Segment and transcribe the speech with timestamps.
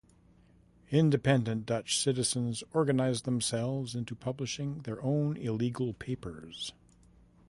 [0.89, 6.73] Independent Dutch citizens organized themselves into publishing their own illegal papers.